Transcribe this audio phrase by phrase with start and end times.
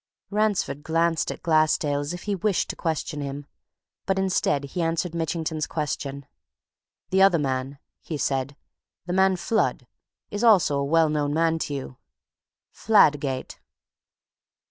[0.31, 3.45] Ransford glanced at Glassdale as if he wished to question him,
[4.07, 6.25] but instead he answered Mitchington's question.
[7.11, 8.55] "The other man," he said,
[9.05, 9.85] "the man Flood,
[10.31, 11.97] is also a well known man to you.
[12.71, 13.59] Fladgate!"